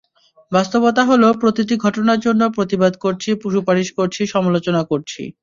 বাস্তবতা 0.51 1.01
হলো, 1.05 1.27
প্রতিটি 1.41 1.75
ঘটনার 1.77 2.19
জন্য 2.19 2.41
প্রতিবাদ 2.57 2.93
করছি, 2.97 3.29
সুপারিশ 3.45 3.87
করেছি, 3.97 4.21
সমালোচনা 4.33 4.81
করছি। 4.91 5.21